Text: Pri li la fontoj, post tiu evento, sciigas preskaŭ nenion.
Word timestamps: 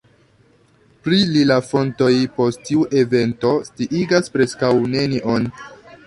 Pri 1.07 1.17
li 1.33 1.41
la 1.49 1.57
fontoj, 1.65 2.07
post 2.37 2.63
tiu 2.69 2.85
evento, 3.01 3.51
sciigas 3.67 4.33
preskaŭ 4.37 4.71
nenion. 4.95 5.47